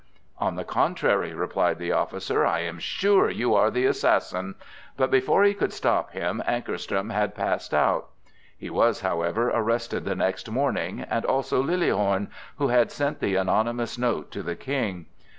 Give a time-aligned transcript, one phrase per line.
[0.39, 4.55] "On the contrary," replied the officer, "I am sure you are the assassin!"
[4.97, 8.09] but before he could stop him, Ankarström had passed out.
[8.57, 13.95] He was, however, arrested the next morning, and also Liliehorn, who had sent the anonymous
[13.99, 15.05] note to the King.